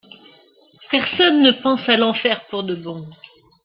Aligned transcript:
Personne 0.89 1.43
ne 1.43 1.51
pense 1.61 1.87
à 1.87 1.95
l'enfer 1.95 2.47
pour 2.49 2.63
de 2.63 2.73
bon. 2.73 3.07